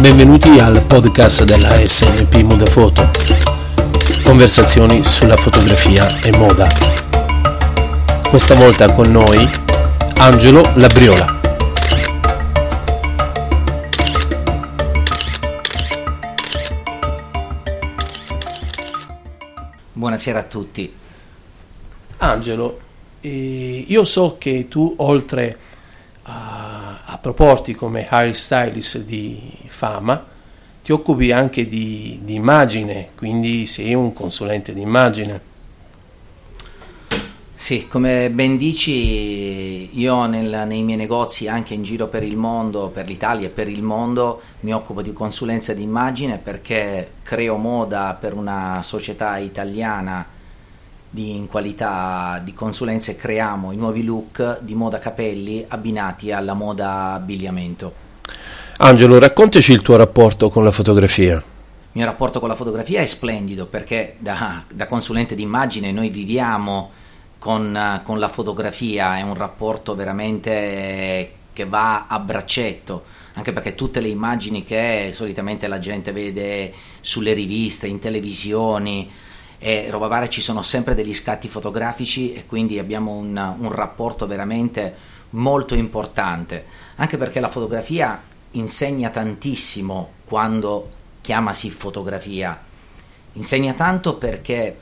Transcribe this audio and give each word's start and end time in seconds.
Benvenuti 0.00 0.58
al 0.58 0.82
podcast 0.86 1.44
della 1.44 1.76
SNP 1.86 2.36
Moda 2.36 2.64
Foto. 2.64 3.10
Conversazioni 4.24 5.02
sulla 5.04 5.36
fotografia 5.36 6.22
e 6.22 6.34
moda. 6.38 6.66
Questa 8.26 8.54
volta 8.54 8.90
con 8.92 9.10
noi 9.10 9.46
Angelo 10.16 10.62
Labriola. 10.76 11.38
Buonasera 19.92 20.38
a 20.38 20.44
tutti. 20.44 20.90
Angelo, 22.16 22.80
eh, 23.20 23.84
io 23.86 24.04
so 24.06 24.36
che 24.38 24.66
tu 24.66 24.94
oltre 24.96 25.58
a, 27.04 27.18
proporti 27.18 27.74
come 27.74 28.08
hairstylist 28.08 29.04
di 29.04 29.38
fama, 29.66 30.24
ti 30.82 30.92
occupi 30.92 31.32
anche 31.32 31.66
di, 31.66 32.20
di 32.22 32.34
immagine, 32.34 33.10
quindi 33.16 33.66
sei 33.66 33.94
un 33.94 34.12
consulente 34.12 34.72
di 34.72 34.80
immagine. 34.80 35.48
Sì, 37.54 37.86
come 37.86 38.30
ben 38.30 38.56
dici, 38.56 40.00
io 40.00 40.24
nel, 40.24 40.66
nei 40.66 40.82
miei 40.82 40.96
negozi, 40.96 41.46
anche 41.46 41.74
in 41.74 41.82
giro 41.82 42.08
per 42.08 42.22
il 42.22 42.36
mondo, 42.36 42.88
per 42.88 43.06
l'Italia 43.06 43.48
e 43.48 43.50
per 43.50 43.68
il 43.68 43.82
mondo, 43.82 44.40
mi 44.60 44.72
occupo 44.72 45.02
di 45.02 45.12
consulenza 45.12 45.74
di 45.74 45.82
immagine 45.82 46.38
perché 46.38 47.12
creo 47.22 47.58
moda 47.58 48.16
per 48.18 48.32
una 48.32 48.80
società 48.82 49.36
italiana 49.36 50.26
di, 51.10 51.34
in 51.34 51.48
qualità 51.48 52.40
di 52.42 52.54
consulenza 52.54 53.10
e 53.10 53.16
creiamo 53.16 53.72
i 53.72 53.76
nuovi 53.76 54.04
look 54.04 54.60
di 54.60 54.74
moda 54.74 55.00
capelli 55.00 55.64
abbinati 55.66 56.30
alla 56.30 56.54
moda 56.54 57.12
abbigliamento. 57.14 57.92
Angelo, 58.78 59.18
raccontaci 59.18 59.72
il 59.72 59.82
tuo 59.82 59.96
rapporto 59.96 60.48
con 60.48 60.62
la 60.62 60.70
fotografia. 60.70 61.34
Il 61.34 61.98
mio 61.98 62.06
rapporto 62.06 62.38
con 62.38 62.48
la 62.48 62.54
fotografia 62.54 63.00
è 63.00 63.06
splendido 63.06 63.66
perché 63.66 64.14
da, 64.18 64.62
da 64.72 64.86
consulente 64.86 65.34
di 65.34 65.42
immagine 65.42 65.90
noi 65.90 66.08
viviamo 66.08 66.90
con, 67.38 68.00
con 68.04 68.18
la 68.20 68.28
fotografia, 68.28 69.18
è 69.18 69.22
un 69.22 69.34
rapporto 69.34 69.96
veramente 69.96 71.32
che 71.52 71.64
va 71.64 72.06
a 72.06 72.20
braccetto, 72.20 73.04
anche 73.34 73.52
perché 73.52 73.74
tutte 73.74 74.00
le 74.00 74.08
immagini 74.08 74.64
che 74.64 75.10
solitamente 75.12 75.66
la 75.66 75.80
gente 75.80 76.12
vede 76.12 76.72
sulle 77.00 77.32
riviste, 77.32 77.88
in 77.88 77.98
televisioni 77.98 79.10
e 79.62 79.90
roba 79.90 80.06
varia 80.06 80.28
ci 80.30 80.40
sono 80.40 80.62
sempre 80.62 80.94
degli 80.94 81.12
scatti 81.12 81.46
fotografici 81.46 82.32
e 82.32 82.46
quindi 82.46 82.78
abbiamo 82.78 83.12
un, 83.12 83.54
un 83.58 83.70
rapporto 83.70 84.26
veramente 84.26 84.96
molto 85.30 85.74
importante, 85.74 86.64
anche 86.96 87.18
perché 87.18 87.40
la 87.40 87.50
fotografia 87.50 88.22
insegna 88.52 89.10
tantissimo 89.10 90.12
quando 90.24 90.88
chiamasi 91.20 91.70
fotografia, 91.70 92.58
insegna 93.34 93.74
tanto 93.74 94.16
perché 94.16 94.78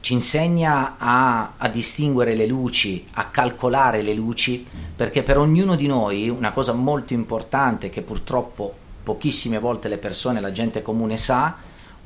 ci 0.00 0.12
insegna 0.12 0.96
a, 0.98 1.54
a, 1.56 1.68
distinguere 1.68 2.34
le 2.34 2.46
luci, 2.46 3.06
a 3.14 3.24
calcolare 3.24 4.02
le 4.02 4.12
luci, 4.12 4.64
perché 4.94 5.22
per 5.22 5.38
ognuno 5.38 5.74
di 5.74 5.86
noi 5.86 6.28
una 6.28 6.52
cosa 6.52 6.74
molto 6.74 7.14
importante 7.14 7.88
che 7.88 8.02
purtroppo 8.02 8.72
pochissime 9.02 9.58
volte 9.58 9.88
le 9.88 9.98
persone, 9.98 10.40
la 10.40 10.52
gente 10.52 10.82
comune 10.82 11.16
sa, 11.16 11.56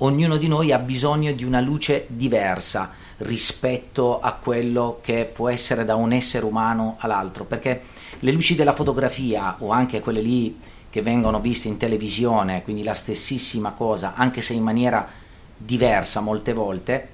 ognuno 0.03 0.37
di 0.37 0.48
noi 0.48 0.73
ha 0.73 0.79
bisogno 0.79 1.33
di 1.33 1.45
una 1.45 1.61
luce 1.61 2.06
diversa 2.09 2.93
rispetto 3.19 4.20
a 4.20 4.33
quello 4.33 4.98
che 5.03 5.31
può 5.31 5.48
essere 5.48 5.84
da 5.84 5.95
un 5.95 6.12
essere 6.12 6.45
umano 6.45 6.97
all'altro, 7.01 7.45
perché 7.45 7.83
le 8.19 8.33
luci 8.33 8.55
della 8.55 8.73
fotografia 8.73 9.56
o 9.59 9.71
anche 9.71 10.01
quelle 10.01 10.21
lì 10.21 10.59
che 10.89 11.03
vengono 11.03 11.41
viste 11.41 11.69
in 11.69 11.77
televisione, 11.77 12.62
quindi 12.62 12.83
la 12.83 12.95
stessissima 12.95 13.73
cosa, 13.73 14.15
anche 14.15 14.43
se 14.43 14.55
in 14.55 14.62
maniera 14.62 15.06
diversa 15.56 16.21
molte 16.21 16.53
volte, 16.53 17.09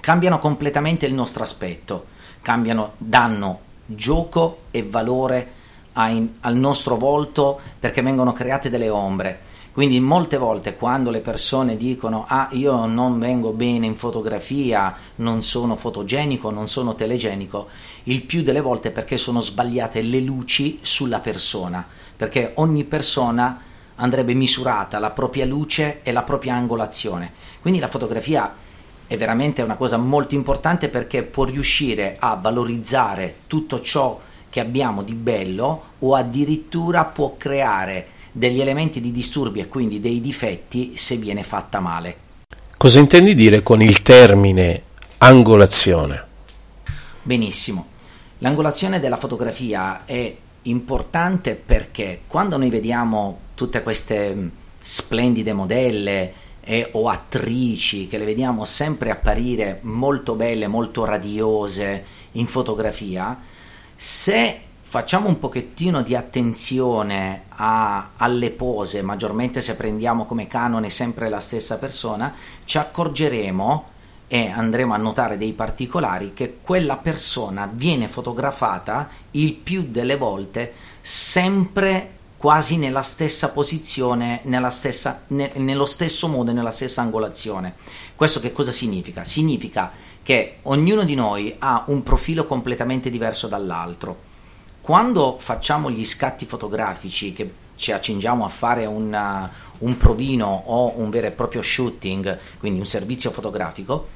cambiano 0.00 0.38
completamente 0.38 1.06
il 1.06 1.14
nostro 1.14 1.42
aspetto, 1.42 2.06
cambiano, 2.42 2.94
danno 2.98 3.68
gioco 3.86 4.62
e 4.70 4.82
valore 4.82 5.52
ai, 5.94 6.36
al 6.40 6.56
nostro 6.56 6.96
volto 6.96 7.60
perché 7.78 8.02
vengono 8.02 8.32
create 8.32 8.70
delle 8.70 8.88
ombre. 8.88 9.48
Quindi 9.72 10.00
molte 10.00 10.36
volte 10.36 10.74
quando 10.74 11.10
le 11.10 11.20
persone 11.20 11.76
dicono 11.76 12.24
ah 12.26 12.48
io 12.52 12.86
non 12.86 13.20
vengo 13.20 13.52
bene 13.52 13.86
in 13.86 13.94
fotografia, 13.94 14.96
non 15.16 15.42
sono 15.42 15.76
fotogenico, 15.76 16.50
non 16.50 16.66
sono 16.66 16.96
telegenico, 16.96 17.68
il 18.04 18.22
più 18.24 18.42
delle 18.42 18.60
volte 18.60 18.88
è 18.88 18.92
perché 18.92 19.16
sono 19.16 19.40
sbagliate 19.40 20.02
le 20.02 20.20
luci 20.20 20.80
sulla 20.82 21.20
persona, 21.20 21.86
perché 22.16 22.52
ogni 22.56 22.82
persona 22.82 23.60
andrebbe 23.94 24.34
misurata 24.34 24.98
la 24.98 25.10
propria 25.10 25.46
luce 25.46 26.00
e 26.02 26.10
la 26.10 26.22
propria 26.22 26.54
angolazione. 26.54 27.32
Quindi 27.60 27.78
la 27.78 27.88
fotografia 27.88 28.52
è 29.06 29.16
veramente 29.16 29.62
una 29.62 29.76
cosa 29.76 29.98
molto 29.98 30.34
importante 30.34 30.88
perché 30.88 31.22
può 31.22 31.44
riuscire 31.44 32.16
a 32.18 32.34
valorizzare 32.34 33.42
tutto 33.46 33.80
ciò 33.82 34.18
che 34.48 34.58
abbiamo 34.58 35.04
di 35.04 35.14
bello 35.14 35.82
o 36.00 36.14
addirittura 36.16 37.04
può 37.04 37.36
creare 37.36 38.18
degli 38.32 38.60
elementi 38.60 39.00
di 39.00 39.12
disturbi 39.12 39.60
e 39.60 39.68
quindi 39.68 40.00
dei 40.00 40.20
difetti 40.20 40.92
se 40.96 41.16
viene 41.16 41.42
fatta 41.42 41.80
male. 41.80 42.28
Cosa 42.76 42.98
intendi 42.98 43.34
dire 43.34 43.62
con 43.62 43.82
il 43.82 44.02
termine 44.02 44.82
angolazione? 45.18 46.26
Benissimo. 47.22 47.86
L'angolazione 48.38 49.00
della 49.00 49.18
fotografia 49.18 50.04
è 50.06 50.34
importante 50.62 51.54
perché 51.54 52.22
quando 52.26 52.56
noi 52.56 52.70
vediamo 52.70 53.38
tutte 53.54 53.82
queste 53.82 54.50
splendide 54.78 55.52
modelle 55.52 56.32
e, 56.62 56.88
o 56.92 57.08
attrici 57.08 58.06
che 58.06 58.16
le 58.16 58.24
vediamo 58.24 58.64
sempre 58.64 59.10
apparire 59.10 59.80
molto 59.82 60.34
belle, 60.34 60.66
molto 60.66 61.04
radiose 61.04 62.04
in 62.32 62.46
fotografia, 62.46 63.38
se 63.94 64.60
facciamo 64.90 65.28
un 65.28 65.38
pochettino 65.38 66.02
di 66.02 66.16
attenzione 66.16 67.42
a, 67.50 68.10
alle 68.16 68.50
pose, 68.50 69.02
maggiormente 69.02 69.60
se 69.60 69.76
prendiamo 69.76 70.26
come 70.26 70.48
canone 70.48 70.90
sempre 70.90 71.28
la 71.28 71.38
stessa 71.38 71.78
persona, 71.78 72.34
ci 72.64 72.76
accorgeremo 72.76 73.84
e 74.26 74.48
andremo 74.48 74.92
a 74.92 74.96
notare 74.96 75.38
dei 75.38 75.52
particolari 75.52 76.34
che 76.34 76.58
quella 76.60 76.96
persona 76.96 77.70
viene 77.72 78.08
fotografata 78.08 79.08
il 79.30 79.52
più 79.54 79.86
delle 79.88 80.16
volte 80.16 80.72
sempre 81.00 82.16
quasi 82.36 82.76
nella 82.76 83.02
stessa 83.02 83.52
posizione, 83.52 84.40
nella 84.42 84.70
stessa, 84.70 85.22
ne, 85.28 85.52
nello 85.54 85.86
stesso 85.86 86.26
modo 86.26 86.50
e 86.50 86.54
nella 86.54 86.72
stessa 86.72 87.00
angolazione. 87.00 87.74
Questo 88.16 88.40
che 88.40 88.50
cosa 88.50 88.72
significa? 88.72 89.22
Significa 89.22 89.92
che 90.20 90.56
ognuno 90.62 91.04
di 91.04 91.14
noi 91.14 91.54
ha 91.60 91.84
un 91.86 92.02
profilo 92.02 92.44
completamente 92.44 93.08
diverso 93.08 93.46
dall'altro. 93.46 94.29
Quando 94.80 95.36
facciamo 95.38 95.90
gli 95.90 96.04
scatti 96.04 96.46
fotografici 96.46 97.32
che 97.32 97.52
ci 97.76 97.92
accingiamo 97.92 98.44
a 98.44 98.48
fare 98.48 98.86
una, 98.86 99.50
un 99.78 99.96
provino 99.96 100.62
o 100.66 100.98
un 100.98 101.10
vero 101.10 101.26
e 101.26 101.32
proprio 101.32 101.62
shooting, 101.62 102.38
quindi 102.58 102.78
un 102.78 102.86
servizio 102.86 103.30
fotografico, 103.30 104.08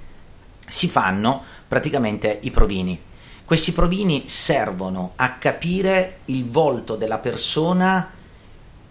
si 0.67 0.89
fanno 0.89 1.43
praticamente 1.69 2.39
i 2.43 2.51
provini. 2.51 3.01
Questi 3.45 3.73
provini 3.73 4.25
servono 4.27 5.13
a 5.17 5.33
capire 5.35 6.21
il 6.27 6.49
volto 6.49 6.97
della 6.97 7.19
persona, 7.19 8.11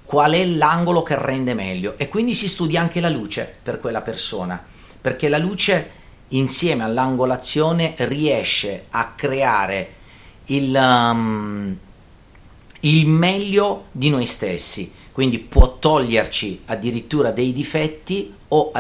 qual 0.04 0.34
è 0.34 0.46
l'angolo 0.46 1.02
che 1.02 1.16
rende 1.18 1.56
meglio 1.56 1.96
e 1.98 2.08
quindi 2.08 2.36
si 2.36 2.48
studia 2.48 2.82
anche 2.82 3.00
la 3.00 3.10
luce 3.10 3.52
per 3.64 3.80
quella 3.80 4.02
persona, 4.02 4.64
perché 5.02 5.28
la 5.28 5.40
luce 5.40 6.02
insieme 6.30 6.84
all'angolazione 6.84 7.96
riesce 7.98 8.86
a 8.92 9.14
creare 9.16 10.02
il, 10.46 10.76
um, 10.76 11.78
il 12.82 13.08
meglio 13.08 13.86
di 13.92 14.10
noi 14.10 14.26
stessi, 14.26 14.92
quindi 15.12 15.40
può 15.40 15.78
toglierci 15.78 16.64
addirittura 16.66 17.32
dei 17.32 17.54
difetti 17.54 18.34
o 18.50 18.72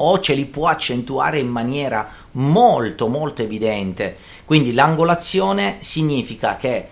o 0.00 0.20
ce 0.20 0.34
li 0.34 0.44
può 0.44 0.68
accentuare 0.68 1.38
in 1.38 1.48
maniera 1.48 2.08
molto 2.32 3.08
molto 3.08 3.42
evidente. 3.42 4.16
Quindi 4.44 4.72
l'angolazione 4.72 5.78
significa 5.80 6.56
che 6.56 6.88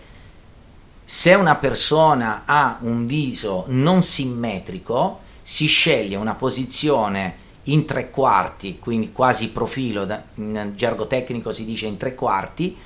se 1.05 1.35
una 1.35 1.57
persona 1.57 2.43
ha 2.45 2.79
un 2.81 3.07
viso 3.07 3.65
non 3.69 4.03
simmetrico, 4.03 5.21
si 5.43 5.67
sceglie 5.67 6.17
una 6.17 6.35
posizione 6.35 7.45
in 7.65 7.85
tre 7.85 8.11
quarti, 8.11 8.79
quindi 8.79 9.13
quasi 9.13 9.51
profilo, 9.51 10.07
in 10.35 10.73
gergo 10.75 11.07
tecnico 11.07 11.53
si 11.53 11.65
dice 11.65 11.87
in 11.87 11.97
tre 11.97 12.15
quarti, 12.15 12.77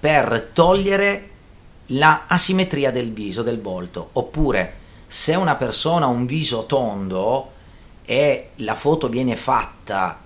per 0.00 0.50
togliere 0.52 1.28
la 1.86 2.24
asimmetria 2.26 2.90
del 2.90 3.12
viso, 3.12 3.42
del 3.42 3.60
volto. 3.60 4.10
Oppure 4.14 4.74
se 5.06 5.34
una 5.34 5.54
persona 5.54 6.06
ha 6.06 6.08
un 6.08 6.26
viso 6.26 6.64
tondo, 6.66 7.58
e 8.10 8.50
la 8.56 8.74
foto 8.74 9.08
viene 9.08 9.36
fatta 9.36 10.18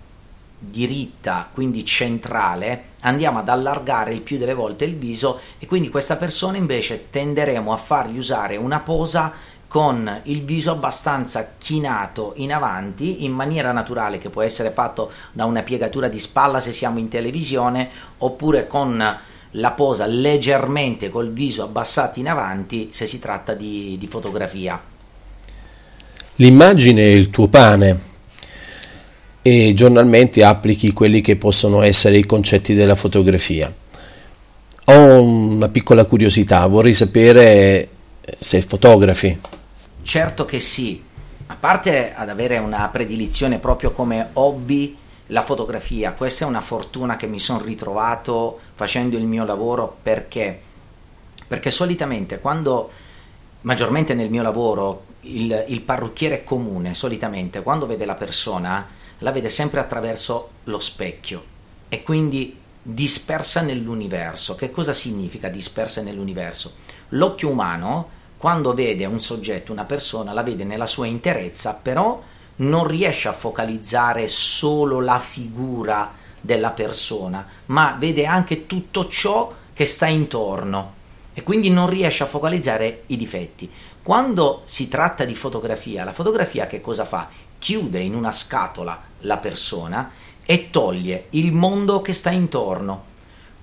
diritta, 0.58 1.50
quindi 1.52 1.84
centrale, 1.84 2.84
andiamo 3.00 3.40
ad 3.40 3.50
allargare 3.50 4.14
il 4.14 4.22
più 4.22 4.38
delle 4.38 4.54
volte 4.54 4.86
il 4.86 4.96
viso 4.96 5.38
e 5.58 5.66
quindi 5.66 5.90
questa 5.90 6.16
persona 6.16 6.56
invece 6.56 7.10
tenderemo 7.10 7.70
a 7.74 7.76
fargli 7.76 8.16
usare 8.16 8.56
una 8.56 8.80
posa 8.80 9.32
con 9.68 10.20
il 10.22 10.44
viso 10.44 10.70
abbastanza 10.70 11.56
chinato 11.58 12.32
in 12.36 12.54
avanti 12.54 13.26
in 13.26 13.32
maniera 13.32 13.70
naturale 13.72 14.16
che 14.16 14.30
può 14.30 14.40
essere 14.40 14.70
fatto 14.70 15.12
da 15.32 15.44
una 15.44 15.60
piegatura 15.60 16.08
di 16.08 16.18
spalla 16.18 16.60
se 16.60 16.72
siamo 16.72 16.98
in 16.98 17.08
televisione 17.08 17.90
oppure 18.16 18.66
con 18.66 19.18
la 19.56 19.72
posa 19.72 20.06
leggermente 20.06 21.10
col 21.10 21.32
viso 21.32 21.62
abbassato 21.62 22.18
in 22.18 22.28
avanti 22.28 22.88
se 22.90 23.06
si 23.06 23.18
tratta 23.18 23.54
di, 23.54 23.96
di 23.98 24.06
fotografia. 24.06 24.80
L'immagine 26.36 27.02
è 27.02 27.08
il 27.08 27.30
tuo 27.30 27.48
pane 27.48 28.12
e 29.42 29.72
giornalmente 29.74 30.42
applichi 30.42 30.92
quelli 30.92 31.20
che 31.20 31.36
possono 31.36 31.82
essere 31.82 32.16
i 32.16 32.26
concetti 32.26 32.74
della 32.74 32.94
fotografia. 32.96 33.72
Ho 34.86 35.22
una 35.22 35.68
piccola 35.68 36.04
curiosità, 36.04 36.66
vorrei 36.66 36.92
sapere 36.94 37.88
se 38.38 38.60
fotografi. 38.62 39.38
Certo 40.02 40.44
che 40.44 40.58
sì, 40.60 41.02
a 41.46 41.56
parte 41.58 42.12
ad 42.14 42.28
avere 42.28 42.58
una 42.58 42.88
predilizione 42.88 43.58
proprio 43.58 43.92
come 43.92 44.30
hobby 44.32 44.96
la 45.28 45.42
fotografia, 45.42 46.12
questa 46.12 46.44
è 46.44 46.48
una 46.48 46.60
fortuna 46.60 47.16
che 47.16 47.26
mi 47.26 47.38
sono 47.38 47.62
ritrovato 47.62 48.60
facendo 48.74 49.16
il 49.16 49.24
mio 49.24 49.44
lavoro 49.44 49.96
perché 50.02 50.60
perché 51.46 51.70
solitamente 51.70 52.40
quando 52.40 52.90
maggiormente 53.62 54.14
nel 54.14 54.30
mio 54.30 54.42
lavoro 54.42 55.04
il, 55.22 55.64
il 55.68 55.80
parrucchiere 55.82 56.44
comune 56.44 56.94
solitamente 56.94 57.62
quando 57.62 57.86
vede 57.86 58.04
la 58.04 58.14
persona 58.14 58.86
la 59.18 59.32
vede 59.32 59.48
sempre 59.48 59.80
attraverso 59.80 60.50
lo 60.64 60.78
specchio 60.78 61.52
e 61.88 62.02
quindi 62.02 62.58
dispersa 62.82 63.62
nell'universo. 63.62 64.54
Che 64.54 64.70
cosa 64.70 64.92
significa 64.92 65.48
dispersa 65.48 66.02
nell'universo? 66.02 66.74
L'occhio 67.10 67.50
umano 67.50 68.10
quando 68.36 68.74
vede 68.74 69.06
un 69.06 69.20
soggetto, 69.20 69.72
una 69.72 69.86
persona, 69.86 70.34
la 70.34 70.42
vede 70.42 70.64
nella 70.64 70.86
sua 70.86 71.06
interezza, 71.06 71.78
però 71.80 72.22
non 72.56 72.86
riesce 72.86 73.28
a 73.28 73.32
focalizzare 73.32 74.28
solo 74.28 75.00
la 75.00 75.18
figura 75.18 76.12
della 76.40 76.70
persona, 76.70 77.46
ma 77.66 77.96
vede 77.98 78.26
anche 78.26 78.66
tutto 78.66 79.08
ciò 79.08 79.52
che 79.72 79.86
sta 79.86 80.06
intorno 80.06 80.92
e 81.34 81.42
quindi 81.42 81.68
non 81.70 81.88
riesce 81.88 82.22
a 82.22 82.26
focalizzare 82.26 83.04
i 83.06 83.16
difetti. 83.16 83.70
Quando 84.02 84.62
si 84.64 84.88
tratta 84.88 85.24
di 85.24 85.34
fotografia, 85.34 86.04
la 86.04 86.12
fotografia 86.12 86.66
che 86.66 86.80
cosa 86.80 87.04
fa? 87.04 87.28
Chiude 87.58 87.98
in 88.00 88.14
una 88.14 88.30
scatola 88.30 89.02
la 89.20 89.38
persona 89.38 90.10
e 90.44 90.70
toglie 90.70 91.26
il 91.30 91.52
mondo 91.52 92.02
che 92.02 92.12
sta 92.12 92.30
intorno. 92.30 93.12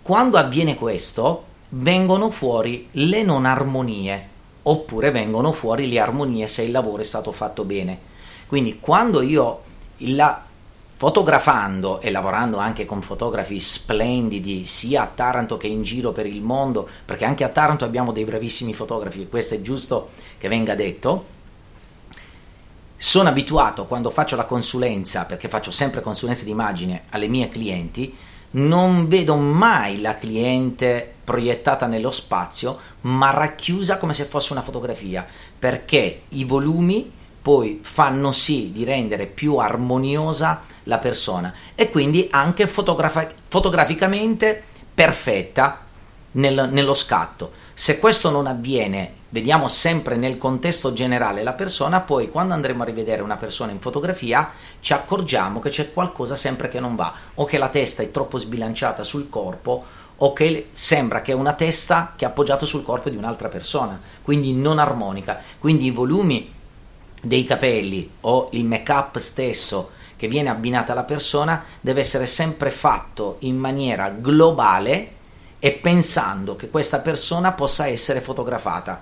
Quando 0.02 0.38
avviene 0.38 0.76
questo, 0.76 1.46
vengono 1.70 2.32
fuori 2.32 2.90
le 2.92 3.24
non 3.24 3.46
armonie, 3.46 4.28
oppure 4.64 5.12
vengono 5.12 5.52
fuori 5.52 5.88
le 5.88 6.00
armonie 6.00 6.48
se 6.48 6.64
il 6.64 6.72
lavoro 6.72 7.04
è 7.04 7.06
stato 7.06 7.32
fatto 7.32 7.64
bene. 7.64 8.10
Quindi 8.52 8.80
quando 8.82 9.22
io 9.22 9.62
la, 10.00 10.44
fotografando 10.98 12.02
e 12.02 12.12
lavorando 12.12 12.58
anche 12.58 12.84
con 12.84 13.02
fotografi 13.02 13.62
splendidi 13.62 14.66
sia 14.66 15.04
a 15.04 15.06
Taranto 15.08 15.56
che 15.56 15.68
in 15.68 15.84
giro 15.84 16.12
per 16.12 16.26
il 16.26 16.42
mondo, 16.42 16.86
perché 17.06 17.24
anche 17.24 17.46
a 17.46 17.48
Taranto 17.48 17.86
abbiamo 17.86 18.12
dei 18.12 18.26
bravissimi 18.26 18.74
fotografi, 18.74 19.30
questo 19.30 19.54
è 19.54 19.62
giusto 19.62 20.10
che 20.38 20.50
venga 20.50 20.76
detto. 20.76 21.26
Sono 22.98 23.30
abituato 23.30 23.86
quando 23.86 24.10
faccio 24.10 24.36
la 24.36 24.44
consulenza, 24.44 25.24
perché 25.24 25.48
faccio 25.48 25.72
sempre 25.72 26.02
consulenza 26.02 26.44
di 26.44 26.52
immagine 26.52 27.04
alle 27.12 27.30
mie 27.30 27.48
clienti, 27.48 28.14
non 28.52 29.08
vedo 29.08 29.38
mai 29.38 30.02
la 30.02 30.18
cliente 30.18 31.10
proiettata 31.24 31.86
nello 31.86 32.12
spazio, 32.12 32.78
ma 33.04 33.30
racchiusa 33.30 33.98
come 33.98 34.14
se 34.14 34.26
fosse 34.26 34.52
una 34.52 34.62
fotografia, 34.62 35.26
perché 35.58 36.24
i 36.28 36.44
volumi 36.44 37.20
poi 37.42 37.80
fanno 37.82 38.32
sì 38.32 38.72
di 38.72 38.84
rendere 38.84 39.26
più 39.26 39.58
armoniosa 39.58 40.62
la 40.84 41.00
persona 41.00 41.54
e 41.76 41.90
quindi 41.90 42.28
anche 42.32 42.68
fotografi- 42.68 43.28
fotograficamente 43.48 44.64
perfetta 44.94 45.80
nel, 46.34 46.70
nello 46.72 46.94
scatto. 46.94 47.60
Se 47.74 47.98
questo 47.98 48.30
non 48.30 48.46
avviene, 48.46 49.14
vediamo 49.30 49.68
sempre 49.68 50.16
nel 50.16 50.38
contesto 50.38 50.94
generale 50.94 51.42
la 51.42 51.54
persona, 51.54 52.02
poi 52.02 52.30
quando 52.30 52.54
andremo 52.54 52.84
a 52.84 52.86
rivedere 52.86 53.24
una 53.24 53.38
persona 53.38 53.72
in 53.72 53.80
fotografia 53.80 54.52
ci 54.80 54.94
accorgiamo 54.94 55.60
che 55.60 55.72
c'è 55.72 55.92
qualcosa 55.92 56.36
sempre 56.36 56.70
che 56.70 56.80
non 56.80 56.96
va, 56.96 57.12
o 57.36 57.46
che 57.46 57.58
la 57.58 57.70
testa 57.70 58.04
è 58.04 58.12
troppo 58.12 58.38
sbilanciata 58.38 59.04
sul 59.04 59.30
corpo, 59.30 59.84
o 60.24 60.34
che 60.34 60.70
sembra 60.74 61.24
che 61.24 61.32
è 61.32 61.36
una 61.36 61.54
testa 61.54 62.14
che 62.16 62.26
è 62.26 62.28
appoggiata 62.28 62.68
sul 62.68 62.84
corpo 62.84 63.10
di 63.10 63.16
un'altra 63.16 63.48
persona, 63.48 64.00
quindi 64.22 64.54
non 64.54 64.78
armonica. 64.78 65.42
Quindi 65.58 65.86
i 65.86 65.92
volumi 65.92 66.60
dei 67.22 67.46
capelli 67.46 68.10
o 68.22 68.50
il 68.52 68.66
make-up 68.66 69.18
stesso 69.20 69.92
che 70.18 70.28
viene 70.28 70.50
abbinato 70.50 70.92
alla 70.92 71.04
persona 71.04 71.64
deve 71.80 72.02
essere 72.02 72.28
sempre 72.28 72.70
fatto 72.70 73.38
in 73.40 73.58
maniera 73.58 74.10
globale 74.10 75.20
e 75.58 75.72
pensando 75.72 76.56
che 76.56 76.70
questa 76.70 77.00
persona 77.00 77.54
possa 77.54 77.88
essere 77.88 78.22
fotografata. 78.22 79.02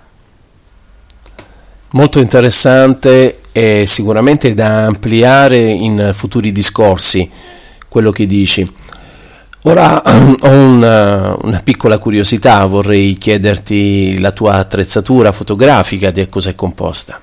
Molto 1.92 2.20
interessante 2.20 3.40
e 3.52 3.84
sicuramente 3.86 4.54
da 4.54 4.86
ampliare 4.86 5.58
in 5.58 6.10
futuri 6.14 6.52
discorsi 6.52 7.28
quello 7.88 8.12
che 8.12 8.26
dici. 8.26 8.70
Ora 9.64 10.00
ho 10.40 10.48
una, 10.48 11.36
una, 11.42 11.60
piccola 11.62 11.98
curiosità, 11.98 12.64
vorrei 12.64 13.14
chiederti 13.14 14.18
la 14.20 14.30
tua 14.30 14.54
attrezzatura 14.54 15.32
fotografica, 15.32 16.10
di 16.10 16.26
cosa 16.28 16.48
è 16.48 16.54
composta. 16.54 17.20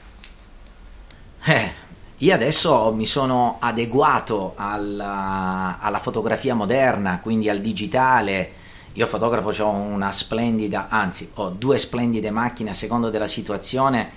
Eh, 1.50 1.72
io 2.18 2.34
adesso 2.34 2.92
mi 2.92 3.06
sono 3.06 3.56
adeguato 3.62 4.52
alla, 4.58 5.78
alla 5.80 6.00
fotografia 6.00 6.54
moderna, 6.54 7.22
quindi 7.22 7.48
al 7.48 7.62
digitale, 7.62 8.52
io 8.92 9.08
fotografo, 9.08 9.64
ho 9.64 9.70
una 9.70 10.12
splendida, 10.12 10.88
anzi 10.90 11.32
ho 11.36 11.48
due 11.48 11.78
splendide 11.78 12.32
macchine 12.32 12.72
a 12.72 12.74
seconda 12.74 13.10
della 13.10 13.28
situazione, 13.28 14.12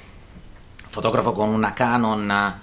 fotografo 0.88 1.30
con 1.30 1.50
una 1.50 1.72
Canon, 1.72 2.60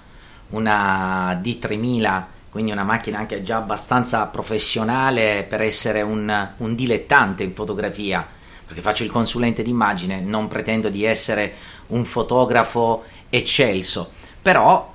una 0.50 1.32
D3000, 1.32 2.22
quindi 2.50 2.70
una 2.70 2.84
macchina 2.84 3.20
anche 3.20 3.42
già 3.42 3.56
abbastanza 3.56 4.26
professionale 4.26 5.46
per 5.48 5.62
essere 5.62 6.02
un, 6.02 6.50
un 6.58 6.74
dilettante 6.74 7.42
in 7.42 7.54
fotografia, 7.54 8.26
perché 8.66 8.82
faccio 8.82 9.02
il 9.02 9.10
consulente 9.10 9.62
d'immagine, 9.62 10.20
non 10.20 10.46
pretendo 10.46 10.90
di 10.90 11.04
essere 11.04 11.54
un 11.86 12.04
fotografo 12.04 13.04
eccelso, 13.30 14.17
però 14.48 14.94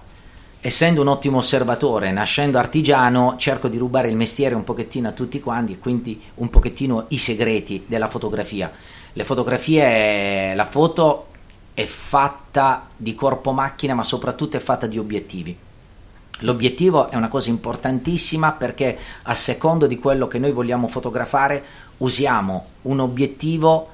essendo 0.62 1.02
un 1.02 1.10
ottimo 1.10 1.38
osservatore, 1.38 2.12
nascendo 2.12 2.58
artigiano, 2.58 3.36
cerco 3.38 3.68
di 3.68 3.78
rubare 3.78 4.10
il 4.10 4.16
mestiere 4.16 4.56
un 4.56 4.64
pochettino 4.64 5.10
a 5.10 5.12
tutti 5.12 5.40
quanti 5.40 5.74
e 5.74 5.78
quindi 5.78 6.20
un 6.36 6.50
pochettino 6.50 7.06
i 7.10 7.20
segreti 7.20 7.84
della 7.86 8.08
fotografia. 8.08 8.72
Le 9.14 9.24
fotografie, 9.24 10.56
la 10.56 10.66
foto 10.66 11.28
è 11.76 11.84
fatta 11.84 12.88
di 12.98 13.14
corpo 13.14 13.52
macchina, 13.52 13.94
ma 13.94 14.04
soprattutto 14.04 14.58
è 14.58 14.60
fatta 14.60 14.88
di 14.88 14.98
obiettivi. 14.98 15.56
L'obiettivo 16.40 17.12
è 17.12 17.16
una 17.16 17.28
cosa 17.28 17.52
importantissima 17.52 18.54
perché 18.54 18.98
a 19.22 19.36
secondo 19.36 19.86
di 19.86 20.00
quello 20.00 20.28
che 20.28 20.40
noi 20.40 20.52
vogliamo 20.52 20.88
fotografare 20.88 21.64
usiamo 21.98 22.66
un 22.84 23.02
obiettivo 23.02 23.90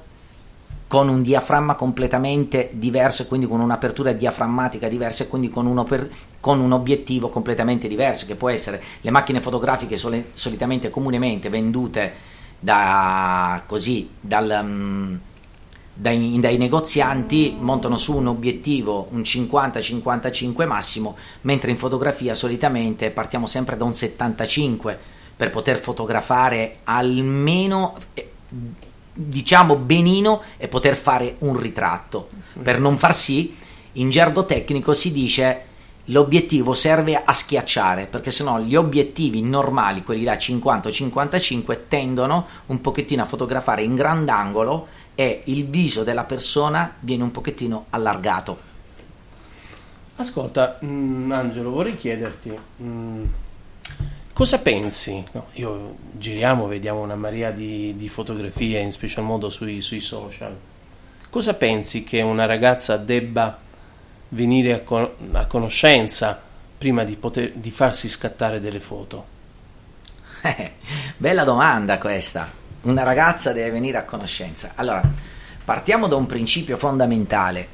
con 0.90 1.08
un 1.08 1.22
diaframma 1.22 1.76
completamente 1.76 2.70
diverso 2.72 3.28
quindi 3.28 3.46
con 3.46 3.60
un'apertura 3.60 4.10
diaframmatica 4.10 4.88
diversa 4.88 5.22
e 5.22 5.28
quindi 5.28 5.48
con 5.48 5.66
un, 5.66 5.78
oper- 5.78 6.10
con 6.40 6.58
un 6.58 6.72
obiettivo 6.72 7.28
completamente 7.28 7.86
diverso 7.86 8.26
che 8.26 8.34
può 8.34 8.48
essere 8.48 8.82
le 9.00 9.10
macchine 9.12 9.40
fotografiche 9.40 9.96
sole- 9.96 10.30
solitamente 10.34 10.90
comunemente 10.90 11.48
vendute 11.48 12.12
da, 12.58 13.62
così, 13.66 14.10
dal, 14.18 14.58
um, 14.64 15.20
dai, 15.94 16.40
dai, 16.40 16.58
negozianti 16.58 17.54
montano 17.56 17.96
su 17.96 18.16
un 18.16 18.26
obiettivo 18.26 19.06
un 19.10 19.20
50-55 19.20 20.66
massimo 20.66 21.16
mentre 21.42 21.70
in 21.70 21.76
fotografia 21.76 22.34
solitamente 22.34 23.12
partiamo 23.12 23.46
sempre 23.46 23.76
da 23.76 23.84
un 23.84 23.94
75 23.94 24.98
per 25.36 25.50
poter 25.50 25.78
fotografare 25.78 26.78
almeno 26.82 27.94
eh, 28.12 28.28
diciamo 29.12 29.76
benino 29.76 30.42
e 30.56 30.68
poter 30.68 30.96
fare 30.96 31.36
un 31.40 31.58
ritratto. 31.58 32.28
Per 32.62 32.78
non 32.78 32.98
far 32.98 33.14
sì, 33.14 33.56
in 33.92 34.10
gergo 34.10 34.44
tecnico 34.44 34.92
si 34.92 35.12
dice 35.12 35.64
l'obiettivo 36.06 36.74
serve 36.74 37.22
a 37.22 37.32
schiacciare, 37.32 38.06
perché 38.06 38.30
sennò 38.30 38.60
gli 38.60 38.74
obiettivi 38.74 39.42
normali, 39.42 40.02
quelli 40.02 40.24
da 40.24 40.34
50-55, 40.34 41.78
tendono 41.88 42.46
un 42.66 42.80
pochettino 42.80 43.22
a 43.22 43.26
fotografare 43.26 43.82
in 43.82 43.94
grandangolo 43.94 44.88
e 45.14 45.42
il 45.44 45.68
viso 45.68 46.02
della 46.02 46.24
persona 46.24 46.94
viene 47.00 47.22
un 47.22 47.30
pochettino 47.30 47.86
allargato. 47.90 48.68
Ascolta, 50.16 50.78
mh, 50.80 50.86
mm, 50.86 51.32
Angelo, 51.32 51.70
vorrei 51.70 51.96
chiederti... 51.96 52.58
Mh 52.76 52.84
mm, 52.84 53.24
Cosa 54.40 54.60
pensi? 54.60 55.22
No, 55.32 55.48
io 55.52 55.96
giriamo, 56.12 56.66
vediamo 56.66 57.02
una 57.02 57.14
marea 57.14 57.50
di, 57.50 57.94
di 57.94 58.08
fotografie, 58.08 58.78
in 58.78 58.90
special 58.90 59.22
modo 59.22 59.50
sui, 59.50 59.82
sui, 59.82 60.00
social. 60.00 60.56
Cosa 61.28 61.52
pensi 61.52 62.04
che 62.04 62.22
una 62.22 62.46
ragazza 62.46 62.96
debba 62.96 63.58
venire 64.28 64.72
a, 64.72 64.80
con- 64.80 65.10
a 65.32 65.44
conoscenza 65.44 66.40
prima 66.78 67.04
di, 67.04 67.16
poter, 67.16 67.52
di 67.52 67.70
farsi 67.70 68.08
scattare 68.08 68.60
delle 68.60 68.80
foto? 68.80 69.26
Eh, 70.40 70.72
bella 71.18 71.44
domanda 71.44 71.98
questa. 71.98 72.50
Una 72.84 73.02
ragazza 73.02 73.52
deve 73.52 73.72
venire 73.72 73.98
a 73.98 74.04
conoscenza. 74.04 74.72
Allora, 74.76 75.02
partiamo 75.62 76.08
da 76.08 76.16
un 76.16 76.24
principio 76.24 76.78
fondamentale. 76.78 77.68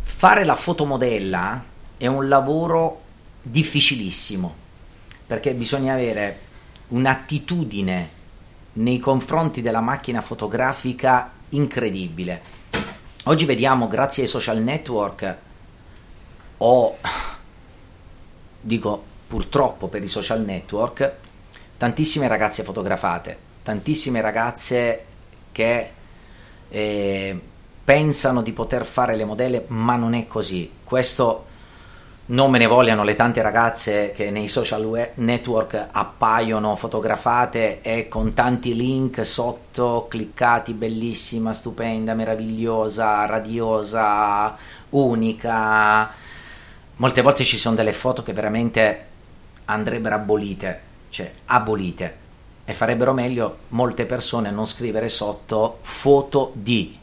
Fare 0.00 0.44
la 0.44 0.56
fotomodella 0.56 1.62
è 1.96 2.08
un 2.08 2.26
lavoro 2.26 3.02
difficilissimo 3.40 4.62
perché 5.26 5.54
bisogna 5.54 5.94
avere 5.94 6.38
un'attitudine 6.88 8.08
nei 8.74 8.98
confronti 8.98 9.62
della 9.62 9.80
macchina 9.80 10.20
fotografica 10.20 11.30
incredibile. 11.50 12.42
Oggi 13.24 13.44
vediamo, 13.44 13.88
grazie 13.88 14.24
ai 14.24 14.28
social 14.28 14.58
network, 14.62 15.36
o 16.58 16.98
dico 18.60 19.04
purtroppo 19.26 19.88
per 19.88 20.02
i 20.02 20.08
social 20.08 20.42
network, 20.42 21.12
tantissime 21.76 22.28
ragazze 22.28 22.62
fotografate, 22.62 23.38
tantissime 23.62 24.20
ragazze 24.20 25.04
che 25.52 25.90
eh, 26.68 27.40
pensano 27.84 28.42
di 28.42 28.52
poter 28.52 28.84
fare 28.84 29.16
le 29.16 29.24
modelle, 29.24 29.64
ma 29.68 29.96
non 29.96 30.14
è 30.14 30.26
così. 30.26 30.70
Questo 30.82 31.46
non 32.26 32.50
me 32.50 32.58
ne 32.58 32.66
vogliano 32.66 33.04
le 33.04 33.14
tante 33.16 33.42
ragazze 33.42 34.12
che 34.12 34.30
nei 34.30 34.48
social 34.48 35.10
network 35.16 35.88
appaiono 35.90 36.74
fotografate 36.74 37.82
e 37.82 38.08
con 38.08 38.32
tanti 38.32 38.74
link 38.74 39.26
sotto 39.26 40.06
cliccati, 40.08 40.72
bellissima, 40.72 41.52
stupenda, 41.52 42.14
meravigliosa, 42.14 43.26
radiosa, 43.26 44.56
unica. 44.90 46.10
Molte 46.96 47.20
volte 47.20 47.44
ci 47.44 47.58
sono 47.58 47.74
delle 47.74 47.92
foto 47.92 48.22
che 48.22 48.32
veramente 48.32 49.06
andrebbero 49.66 50.14
abolite, 50.14 50.80
cioè 51.10 51.30
abolite. 51.46 52.22
E 52.64 52.72
farebbero 52.72 53.12
meglio 53.12 53.58
molte 53.68 54.06
persone 54.06 54.50
non 54.50 54.66
scrivere 54.66 55.10
sotto 55.10 55.78
foto 55.82 56.52
di 56.54 57.02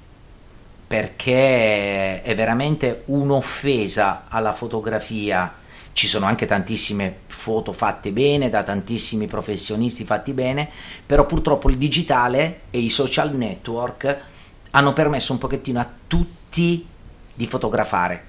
perché 0.91 2.21
è 2.21 2.35
veramente 2.35 3.03
un'offesa 3.05 4.25
alla 4.27 4.51
fotografia. 4.51 5.53
Ci 5.93 6.05
sono 6.05 6.25
anche 6.25 6.45
tantissime 6.45 7.19
foto 7.27 7.71
fatte 7.71 8.11
bene 8.11 8.49
da 8.49 8.61
tantissimi 8.63 9.25
professionisti 9.25 10.03
fatti 10.03 10.33
bene, 10.33 10.69
però 11.05 11.25
purtroppo 11.25 11.69
il 11.69 11.77
digitale 11.77 12.63
e 12.71 12.79
i 12.79 12.89
social 12.89 13.33
network 13.33 14.19
hanno 14.71 14.91
permesso 14.91 15.31
un 15.31 15.37
pochettino 15.37 15.79
a 15.79 15.89
tutti 16.07 16.85
di 17.33 17.47
fotografare. 17.47 18.25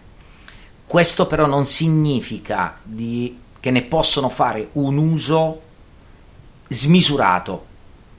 Questo 0.87 1.27
però 1.27 1.47
non 1.47 1.65
significa 1.65 2.79
di, 2.85 3.41
che 3.59 3.73
ne 3.73 3.83
possono 3.83 4.29
fare 4.29 4.69
un 4.75 4.99
uso 4.99 5.63
smisurato 6.69 7.67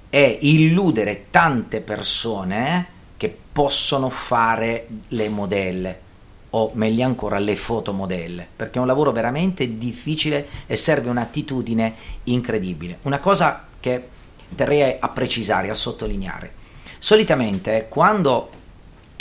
e 0.10 0.38
illudere 0.42 1.28
tante 1.30 1.80
persone 1.80 2.93
che 3.24 3.34
possono 3.54 4.10
fare 4.10 4.86
le 5.08 5.30
modelle 5.30 6.02
o 6.50 6.72
meglio 6.74 7.06
ancora 7.06 7.40
le 7.40 7.56
fotomodelle, 7.56 8.46
perché 8.54 8.80
è 8.80 8.82
un 8.82 8.88
lavoro 8.88 9.14
veramente 9.14 9.78
difficile 9.78 10.46
e 10.68 10.76
serve 10.76 11.10
un'attitudine 11.10 11.96
incredibile. 12.26 12.98
Una 13.04 13.20
cosa 13.20 13.66
che 13.80 14.10
terrei 14.54 14.98
a 15.00 15.08
precisare, 15.08 15.70
a 15.70 15.74
sottolineare. 15.74 16.54
Solitamente 17.00 17.88
quando 17.88 18.50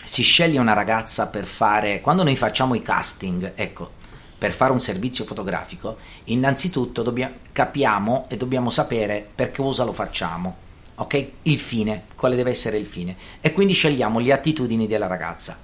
si 0.03 0.25
sceglie 0.25 0.59
una 0.59 0.73
ragazza 0.73 1.29
per 1.29 1.45
fare, 1.45 2.01
quando 2.01 2.25
noi 2.25 2.35
facciamo 2.35 2.75
i 2.75 2.83
casting, 2.83 3.53
ecco, 3.55 3.89
per 4.37 4.51
fare 4.51 4.73
un 4.73 4.81
servizio 4.81 5.25
fotografico, 5.25 5.97
innanzitutto 6.25 7.05
dobbiamo, 7.05 7.35
capiamo 7.53 8.27
e 8.29 8.37
dobbiamo 8.37 8.69
sapere 8.69 9.25
per 9.33 9.53
cosa 9.53 9.85
lo 9.85 9.93
facciamo 9.93 10.62
ok? 11.03 11.27
Il 11.43 11.59
fine, 11.59 12.05
quale 12.17 12.37
deve 12.37 12.51
essere 12.51 12.79
il 12.79 12.87
fine. 12.87 13.17
E 13.41 13.53
quindi 13.53 13.73
scegliamo 13.75 14.19
le 14.19 14.33
attitudini 14.33 14.87
della 14.87 15.07
ragazza. 15.07 15.59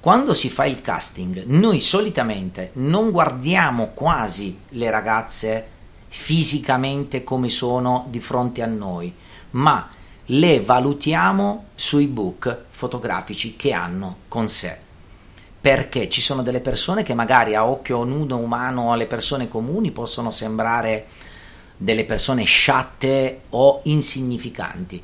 Quando 0.00 0.34
si 0.34 0.48
fa 0.48 0.64
il 0.66 0.80
casting, 0.82 1.44
noi 1.46 1.80
solitamente 1.80 2.70
non 2.74 3.10
guardiamo 3.10 3.88
quasi 3.88 4.58
le 4.70 4.90
ragazze 4.90 5.68
fisicamente 6.08 7.24
come 7.24 7.48
sono 7.48 8.06
di 8.08 8.20
fronte 8.20 8.62
a 8.62 8.66
noi, 8.66 9.12
ma 9.50 9.88
le 10.26 10.60
valutiamo 10.60 11.66
sui 11.74 12.06
book 12.06 12.64
fotografici 12.68 13.56
che 13.56 13.72
hanno 13.72 14.18
con 14.28 14.48
sé. 14.48 14.78
Perché 15.60 16.08
ci 16.08 16.20
sono 16.20 16.42
delle 16.42 16.60
persone 16.60 17.02
che 17.02 17.14
magari 17.14 17.56
a 17.56 17.66
occhio 17.66 18.04
nudo 18.04 18.36
umano 18.36 18.92
alle 18.92 19.06
persone 19.06 19.48
comuni 19.48 19.90
possono 19.90 20.30
sembrare 20.30 21.06
delle 21.76 22.04
persone 22.04 22.44
sciatte 22.44 23.42
o 23.50 23.80
insignificanti. 23.84 25.02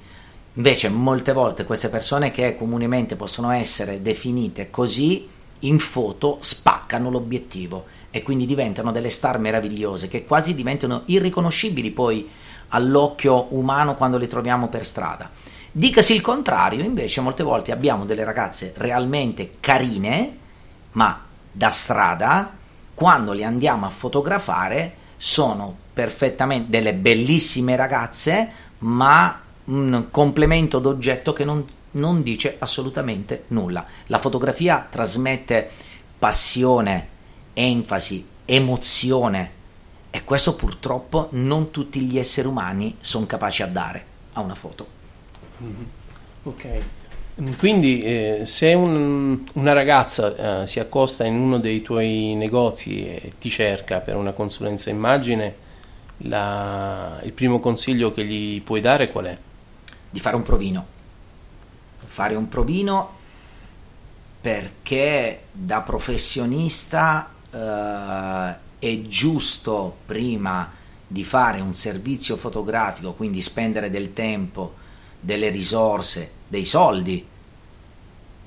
Invece 0.54 0.88
molte 0.88 1.32
volte 1.32 1.64
queste 1.64 1.88
persone 1.88 2.30
che 2.30 2.56
comunemente 2.56 3.16
possono 3.16 3.50
essere 3.50 4.02
definite 4.02 4.70
così 4.70 5.28
in 5.60 5.78
foto 5.78 6.38
spaccano 6.40 7.10
l'obiettivo 7.10 7.86
e 8.10 8.22
quindi 8.22 8.46
diventano 8.46 8.92
delle 8.92 9.10
star 9.10 9.38
meravigliose 9.38 10.08
che 10.08 10.24
quasi 10.24 10.54
diventano 10.54 11.02
irriconoscibili 11.06 11.90
poi 11.90 12.28
all'occhio 12.68 13.54
umano 13.54 13.94
quando 13.94 14.18
le 14.18 14.26
troviamo 14.26 14.68
per 14.68 14.84
strada. 14.84 15.30
Dicasi 15.70 16.14
il 16.14 16.20
contrario, 16.20 16.84
invece 16.84 17.22
molte 17.22 17.42
volte 17.42 17.72
abbiamo 17.72 18.04
delle 18.04 18.24
ragazze 18.24 18.74
realmente 18.76 19.52
carine, 19.60 20.36
ma 20.92 21.24
da 21.50 21.70
strada, 21.70 22.52
quando 22.94 23.32
le 23.32 23.44
andiamo 23.44 23.86
a 23.86 23.90
fotografare, 23.90 24.96
sono 25.24 25.72
perfettamente 25.94 26.68
delle 26.68 26.94
bellissime 26.94 27.76
ragazze, 27.76 28.52
ma 28.78 29.40
un 29.66 30.08
complemento 30.10 30.80
d'oggetto 30.80 31.32
che 31.32 31.44
non, 31.44 31.64
non 31.92 32.24
dice 32.24 32.56
assolutamente 32.58 33.44
nulla. 33.48 33.86
La 34.06 34.18
fotografia 34.18 34.84
trasmette 34.90 35.70
passione, 36.18 37.08
enfasi, 37.54 38.26
emozione 38.44 39.50
e 40.10 40.24
questo 40.24 40.56
purtroppo 40.56 41.28
non 41.32 41.70
tutti 41.70 42.00
gli 42.00 42.18
esseri 42.18 42.48
umani 42.48 42.96
sono 43.00 43.24
capaci 43.26 43.62
a 43.62 43.68
dare 43.68 44.04
a 44.32 44.40
una 44.40 44.56
foto. 44.56 44.86
Mm-hmm. 45.62 45.84
Ok. 46.42 46.82
Quindi 47.34 48.02
eh, 48.02 48.42
se 48.44 48.74
un, 48.74 49.44
una 49.54 49.72
ragazza 49.72 50.62
eh, 50.62 50.66
si 50.66 50.80
accosta 50.80 51.24
in 51.24 51.34
uno 51.34 51.58
dei 51.58 51.80
tuoi 51.80 52.34
negozi 52.34 53.06
e 53.06 53.32
ti 53.38 53.48
cerca 53.48 54.00
per 54.00 54.16
una 54.16 54.32
consulenza 54.32 54.90
immagine, 54.90 55.54
la, 56.18 57.18
il 57.24 57.32
primo 57.32 57.58
consiglio 57.58 58.12
che 58.12 58.26
gli 58.26 58.60
puoi 58.60 58.82
dare 58.82 59.10
qual 59.10 59.24
è? 59.26 59.38
Di 60.10 60.20
fare 60.20 60.36
un 60.36 60.42
provino. 60.42 60.86
Fare 62.04 62.34
un 62.34 62.48
provino 62.48 63.20
perché 64.42 65.44
da 65.52 65.80
professionista 65.80 67.30
eh, 67.50 68.54
è 68.78 69.00
giusto 69.02 69.96
prima 70.04 70.70
di 71.06 71.24
fare 71.24 71.60
un 71.60 71.72
servizio 71.72 72.36
fotografico, 72.36 73.14
quindi 73.14 73.40
spendere 73.40 73.88
del 73.88 74.12
tempo, 74.12 74.74
delle 75.18 75.48
risorse, 75.48 76.40
dei 76.52 76.66
soldi, 76.66 77.26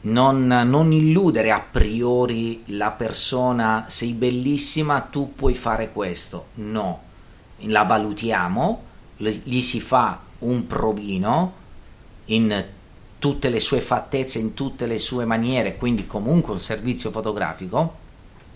non, 0.01 0.45
non, 0.45 0.91
illudere 0.91 1.50
a 1.50 1.59
priori 1.59 2.62
la 2.67 2.91
persona 2.91 3.85
sei 3.88 4.12
bellissima, 4.12 5.01
tu 5.01 5.33
puoi 5.33 5.55
fare 5.55 5.91
questo. 5.91 6.50
No, 6.55 7.01
la 7.62 7.81
valutiamo, 7.81 8.83
gli 9.17 9.59
si 9.62 9.81
fa 9.81 10.19
un 10.38 10.67
provino 10.67 11.53
in 12.25 12.63
tutte 13.17 13.50
le 13.50 13.59
sue 13.59 13.81
fattezze, 13.81 14.38
in 14.38 14.53
tutte 14.53 14.85
le 14.85 15.00
sue 15.00 15.25
maniere, 15.25 15.75
quindi 15.75 16.05
comunque 16.05 16.53
un 16.53 16.59
servizio 16.59 17.09
fotografico, 17.09 17.95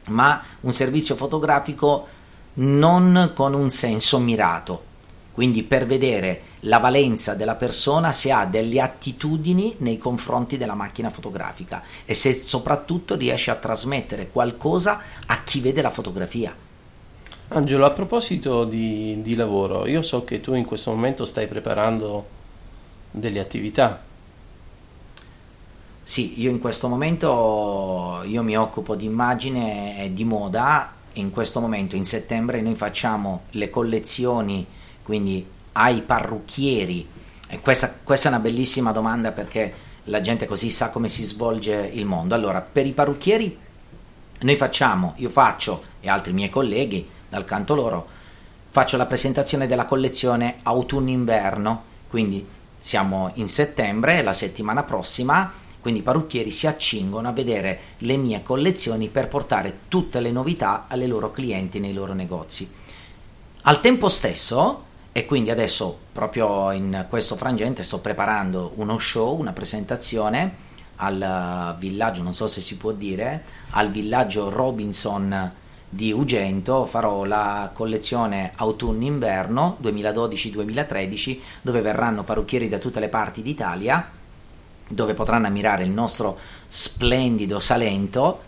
ma 0.10 0.44
un 0.60 0.72
servizio 0.72 1.16
fotografico 1.16 2.08
non 2.54 3.32
con 3.34 3.56
un 3.56 3.72
senso 3.72 4.20
mirato, 4.20 4.84
quindi 5.32 5.64
per 5.64 5.88
vedere 5.88 6.49
la 6.64 6.80
valenza 6.80 7.36
della 7.36 7.56
persona 7.56 8.12
se 8.12 8.32
ha 8.32 8.46
delle 8.46 8.82
attitudini 8.82 9.76
nei 9.80 9.98
confronti 9.98 10.58
della 10.58 10.74
macchina 10.74 11.10
fotografica 11.10 11.84
e 12.06 12.14
se 12.14 12.34
soprattutto 12.34 13.16
riesce 13.16 13.52
a 13.52 13.56
trasmettere 13.56 14.30
qualcosa 14.30 15.02
a 15.26 15.44
chi 15.44 15.62
vede 15.62 15.82
la 15.82 15.92
fotografia. 15.92 16.54
Angelo, 17.52 17.86
a 17.86 17.92
proposito 17.92 18.64
di, 18.64 19.22
di, 19.24 19.36
lavoro, 19.36 19.88
io 19.88 20.04
so 20.04 20.24
che 20.24 20.40
tu 20.40 20.54
in 20.54 20.66
questo 20.66 20.92
momento 20.92 21.26
stai 21.26 21.48
preparando 21.48 22.28
delle 23.10 23.40
attività. 23.40 24.04
Sì, 26.04 26.42
io 26.42 26.52
in 26.52 26.60
questo 26.60 26.88
momento 26.88 28.22
io 28.26 28.44
mi 28.44 28.56
occupo 28.56 28.96
di 28.96 29.06
immagine 29.06 30.04
e 30.04 30.14
di 30.14 30.26
moda. 30.26 30.94
In 31.14 31.32
questo 31.32 31.60
momento, 31.60 31.96
in 31.96 32.06
settembre, 32.06 32.62
noi 32.62 32.76
facciamo 32.76 33.44
le 33.52 33.72
collezioni, 33.72 34.66
quindi 35.02 35.44
ai 35.74 36.02
parrucchieri. 36.02 37.08
Questa, 37.62 37.94
questa 38.04 38.30
è 38.30 38.32
una 38.32 38.42
bellissima 38.42 38.92
domanda 38.92 39.32
perché 39.32 39.74
la 40.06 40.22
gente 40.22 40.46
così 40.46 40.70
sa 40.70 40.90
come 40.90 41.10
si 41.10 41.24
svolge 41.24 41.90
il 41.94 42.06
mondo. 42.06 42.36
Allora, 42.36 42.62
per 42.62 42.86
i 42.86 42.92
parrucchieri 42.92 43.58
Noi 44.42 44.56
facciamo, 44.56 45.16
io 45.18 45.30
faccio 45.30 45.84
e 46.00 46.08
altri 46.08 46.32
miei 46.32 46.50
colleghi 46.50 47.06
dal 47.28 47.44
canto 47.44 47.76
loro, 47.76 48.08
faccio 48.70 48.96
la 48.96 49.06
presentazione 49.06 49.68
della 49.68 49.86
collezione 49.86 50.60
autunno-inverno, 50.64 51.84
quindi 52.08 52.48
siamo 52.80 53.32
in 53.34 53.50
settembre, 53.50 54.22
la 54.22 54.32
settimana 54.32 54.84
prossima, 54.84 55.52
quindi 55.82 56.00
i 56.00 56.04
parrucchieri 56.04 56.52
si 56.52 56.68
accingono 56.68 57.28
a 57.28 57.34
vedere 57.34 57.80
le 57.98 58.16
mie 58.16 58.42
collezioni 58.42 59.10
per 59.10 59.28
portare 59.28 59.80
tutte 59.90 60.22
le 60.22 60.32
novità 60.32 60.86
alle 60.88 61.08
loro 61.08 61.32
clienti 61.32 61.80
nei 61.82 61.94
loro 61.94 62.14
negozi. 62.14 62.72
Al 63.64 63.82
tempo 63.82 64.08
stesso, 64.08 64.86
e 65.12 65.26
quindi 65.26 65.50
adesso 65.52 65.98
proprio 66.12 66.72
in 66.72 67.06
questo 67.10 67.36
frangente 67.36 67.84
sto 67.84 68.00
preparando 68.00 68.74
uno 68.76 68.98
show, 69.00 69.38
una 69.38 69.54
presentazione 69.54 70.68
al 70.98 71.76
villaggio, 71.80 72.22
non 72.22 72.34
so 72.34 72.48
se 72.48 72.62
si 72.62 72.78
può 72.78 72.92
dire, 72.92 73.44
al 73.72 73.90
villaggio 73.90 74.50
Robinson 74.50 75.52
di 75.90 76.12
Ugento. 76.12 76.86
Farò 76.86 77.24
la 77.24 77.72
collezione 77.74 78.52
autunno-inverno 78.56 79.78
2012-2013 79.82 81.40
dove 81.62 81.82
verranno 81.82 82.24
parrucchieri 82.24 82.70
da 82.70 82.78
tutte 82.78 83.00
le 83.00 83.10
parti 83.10 83.42
d'Italia 83.42 84.12
dove 84.92 85.14
potranno 85.14 85.48
ammirare 85.48 85.84
il 85.84 85.92
nostro 85.92 86.38
splendido 86.68 87.60
Salento 87.60 88.48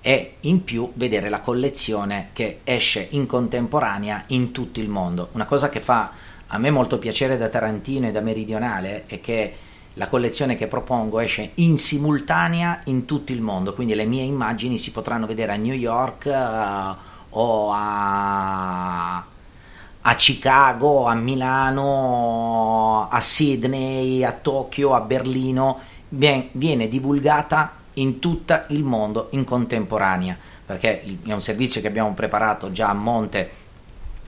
e 0.00 0.36
in 0.40 0.64
più 0.64 0.90
vedere 0.94 1.28
la 1.28 1.40
collezione 1.40 2.30
che 2.32 2.60
esce 2.64 3.08
in 3.10 3.26
contemporanea 3.26 4.24
in 4.28 4.52
tutto 4.52 4.80
il 4.80 4.88
mondo. 4.88 5.28
Una 5.32 5.46
cosa 5.46 5.68
che 5.68 5.80
fa 5.80 6.10
a 6.46 6.58
me 6.58 6.70
molto 6.70 6.98
piacere 6.98 7.36
da 7.36 7.48
Tarantino 7.48 8.08
e 8.08 8.12
da 8.12 8.20
Meridionale 8.20 9.04
è 9.06 9.20
che 9.20 9.54
la 9.94 10.08
collezione 10.08 10.54
che 10.54 10.68
propongo 10.68 11.18
esce 11.18 11.50
in 11.54 11.76
simultanea 11.76 12.82
in 12.84 13.04
tutto 13.04 13.32
il 13.32 13.40
mondo, 13.40 13.74
quindi 13.74 13.94
le 13.94 14.04
mie 14.04 14.22
immagini 14.22 14.78
si 14.78 14.92
potranno 14.92 15.26
vedere 15.26 15.52
a 15.52 15.56
New 15.56 15.74
York 15.74 16.24
uh, 16.26 16.96
o 17.30 17.72
a, 17.72 19.16
a, 19.16 20.14
Chicago, 20.14 21.06
a 21.06 21.14
Milano, 21.14 23.08
a 23.10 23.20
Sydney, 23.20 24.22
a 24.22 24.30
Tokyo, 24.32 24.94
a 24.94 25.00
Berlino, 25.00 25.80
viene, 26.10 26.50
viene 26.52 26.88
divulgata 26.88 27.72
in 28.00 28.18
tutto 28.18 28.64
il 28.68 28.82
mondo 28.82 29.28
in 29.30 29.44
contemporanea, 29.44 30.36
perché 30.66 31.02
è 31.24 31.32
un 31.32 31.40
servizio 31.40 31.80
che 31.80 31.88
abbiamo 31.88 32.14
preparato 32.14 32.72
già 32.72 32.88
a 32.88 32.94
monte 32.94 33.50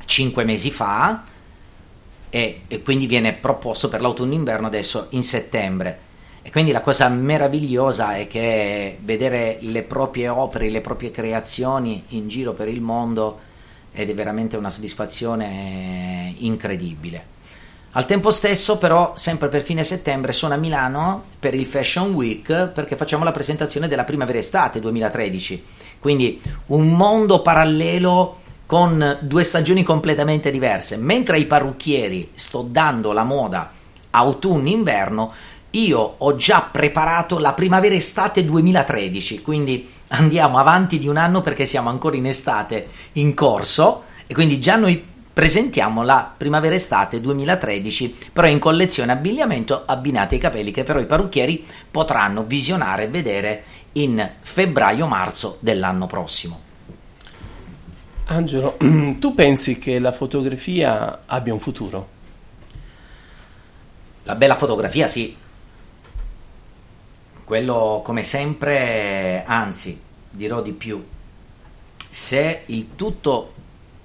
cinque 0.04 0.44
mesi 0.44 0.70
fa 0.70 1.24
e, 2.30 2.62
e 2.66 2.82
quindi 2.82 3.06
viene 3.06 3.32
proposto 3.34 3.88
per 3.88 4.00
l'autunno-inverno 4.00 4.66
adesso 4.66 5.06
in 5.10 5.22
settembre. 5.22 6.08
E 6.42 6.50
quindi 6.50 6.72
la 6.72 6.80
cosa 6.80 7.08
meravigliosa 7.08 8.16
è 8.16 8.26
che 8.26 8.98
vedere 9.02 9.58
le 9.60 9.82
proprie 9.82 10.28
opere, 10.28 10.70
le 10.70 10.80
proprie 10.80 11.10
creazioni 11.10 12.04
in 12.08 12.28
giro 12.28 12.54
per 12.54 12.68
il 12.68 12.80
mondo 12.80 13.38
ed 13.92 14.08
è 14.08 14.14
veramente 14.14 14.56
una 14.56 14.70
soddisfazione 14.70 16.34
incredibile. 16.38 17.38
Al 17.92 18.06
tempo 18.06 18.30
stesso, 18.30 18.78
però, 18.78 19.14
sempre 19.16 19.48
per 19.48 19.62
fine 19.62 19.82
settembre 19.82 20.30
sono 20.30 20.54
a 20.54 20.56
Milano 20.56 21.24
per 21.40 21.54
il 21.54 21.66
Fashion 21.66 22.12
Week 22.12 22.68
perché 22.68 22.94
facciamo 22.94 23.24
la 23.24 23.32
presentazione 23.32 23.88
della 23.88 24.04
primavera-estate 24.04 24.78
2013. 24.78 25.64
Quindi 25.98 26.40
un 26.66 26.90
mondo 26.90 27.42
parallelo 27.42 28.36
con 28.64 29.18
due 29.22 29.42
stagioni 29.42 29.82
completamente 29.82 30.52
diverse. 30.52 30.96
Mentre 30.98 31.34
ai 31.34 31.46
parrucchieri 31.46 32.30
sto 32.32 32.62
dando 32.62 33.10
la 33.10 33.24
moda 33.24 33.72
autunno-inverno, 34.10 35.32
io 35.70 36.14
ho 36.18 36.36
già 36.36 36.68
preparato 36.70 37.38
la 37.40 37.54
primavera-estate 37.54 38.44
2013, 38.44 39.42
quindi 39.42 39.88
andiamo 40.08 40.58
avanti 40.58 41.00
di 41.00 41.08
un 41.08 41.16
anno 41.16 41.40
perché 41.40 41.66
siamo 41.66 41.88
ancora 41.88 42.14
in 42.14 42.26
estate 42.26 42.88
in 43.14 43.34
corso 43.34 44.04
e 44.28 44.34
quindi 44.34 44.60
già 44.60 44.76
noi 44.76 45.09
presentiamo 45.40 46.02
la 46.02 46.34
primavera-estate 46.36 47.18
2013, 47.18 48.14
però 48.30 48.46
in 48.46 48.58
collezione 48.58 49.12
abbigliamento 49.12 49.84
abbinati 49.86 50.34
ai 50.34 50.40
capelli 50.40 50.70
che 50.70 50.84
però 50.84 51.00
i 51.00 51.06
parrucchieri 51.06 51.66
potranno 51.90 52.44
visionare 52.44 53.04
e 53.04 53.08
vedere 53.08 53.64
in 53.92 54.32
febbraio-marzo 54.38 55.56
dell'anno 55.60 56.06
prossimo. 56.06 56.60
Angelo, 58.26 58.76
tu 59.18 59.34
pensi 59.34 59.78
che 59.78 59.98
la 59.98 60.12
fotografia 60.12 61.22
abbia 61.24 61.54
un 61.54 61.60
futuro? 61.60 62.08
La 64.24 64.34
bella 64.34 64.56
fotografia 64.56 65.08
sì. 65.08 65.34
Quello 67.44 68.02
come 68.04 68.22
sempre, 68.24 69.42
anzi, 69.46 69.98
dirò 70.28 70.60
di 70.60 70.72
più. 70.72 71.02
Se 72.10 72.64
il 72.66 72.88
tutto 72.94 73.54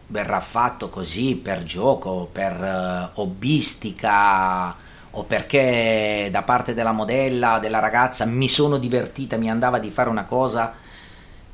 verrà 0.08 0.40
fatto 0.40 0.90
così 0.90 1.36
per 1.36 1.64
gioco, 1.64 2.30
per 2.32 3.12
uh, 3.14 3.20
hobbistica 3.20 4.76
o 5.12 5.24
perché 5.24 6.28
da 6.32 6.44
parte 6.44 6.74
della 6.74 6.92
modella, 6.92 7.60
della 7.60 7.80
ragazza 7.80 8.26
mi 8.26 8.48
sono 8.48 8.78
divertita, 8.78 9.38
mi 9.38 9.50
andava 9.50 9.80
di 9.80 9.90
fare 9.90 10.10
una 10.10 10.26
cosa 10.26 10.74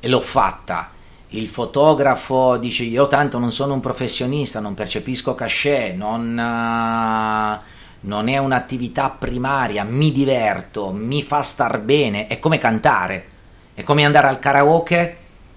e 0.00 0.08
l'ho 0.08 0.20
fatta. 0.20 0.90
Il 1.28 1.48
fotografo 1.48 2.58
dice 2.58 2.84
io 2.84 3.08
tanto 3.08 3.38
non 3.38 3.52
sono 3.52 3.72
un 3.74 3.80
professionista, 3.80 4.60
non 4.60 4.74
percepisco 4.74 5.34
cachet, 5.34 5.94
non, 5.94 6.32
uh, 6.32 7.58
non 8.00 8.28
è 8.28 8.36
un'attività 8.36 9.10
primaria, 9.10 9.84
mi 9.84 10.12
diverto, 10.12 10.90
mi 10.90 11.22
fa 11.22 11.42
star 11.42 11.78
bene, 11.78 12.26
è 12.26 12.38
come 12.38 12.58
cantare, 12.58 13.28
è 13.74 13.82
come 13.82 14.04
andare 14.04 14.28
al 14.28 14.38
karaoke 14.38 15.16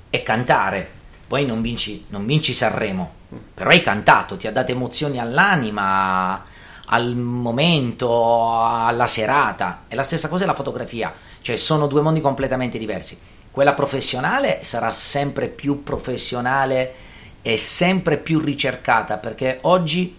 e 0.09 0.21
cantare, 0.21 0.94
poi 1.27 1.45
non 1.45 1.61
vinci, 1.61 2.05
non 2.09 2.25
vinci 2.25 2.53
Sanremo, 2.53 3.11
però 3.53 3.69
hai 3.69 3.81
cantato, 3.81 4.37
ti 4.37 4.47
ha 4.47 4.51
dato 4.51 4.71
emozioni 4.71 5.19
all'anima, 5.19 6.43
al 6.85 7.15
momento, 7.15 8.53
alla 8.61 9.07
serata, 9.07 9.83
è 9.87 9.95
la 9.95 10.03
stessa 10.03 10.29
cosa 10.29 10.45
la 10.45 10.53
fotografia, 10.53 11.13
cioè 11.41 11.55
sono 11.55 11.87
due 11.87 12.01
mondi 12.01 12.21
completamente 12.21 12.77
diversi. 12.77 13.17
Quella 13.49 13.73
professionale 13.73 14.59
sarà 14.63 14.91
sempre 14.91 15.47
più 15.47 15.81
professionale 15.83 16.93
e 17.41 17.57
sempre 17.57 18.17
più 18.17 18.39
ricercata 18.39 19.17
perché 19.17 19.59
oggi 19.61 20.15